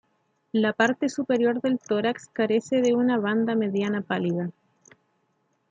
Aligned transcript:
La 0.51 0.73
parte 0.73 1.09
superior 1.09 1.61
del 1.61 1.77
tórax 1.77 2.25
carece 2.33 2.81
de 2.81 2.95
una 2.95 3.19
banda 3.19 3.53
mediana 3.53 4.01
pálida. 4.01 4.49